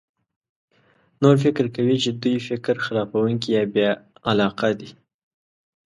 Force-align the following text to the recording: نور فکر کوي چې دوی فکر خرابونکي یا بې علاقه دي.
نور 1.21 1.35
فکر 1.43 1.65
کوي 1.75 1.97
چې 2.03 2.09
دوی 2.21 2.37
فکر 2.47 2.75
خرابونکي 2.85 3.49
یا 3.57 3.63
بې 3.73 3.87
علاقه 4.29 4.69
دي. 4.79 4.89